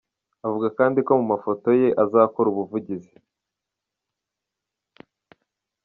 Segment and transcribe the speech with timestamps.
[0.47, 3.15] Avuga kandi ko muri aya mafoto ye azakora ubuvugizi.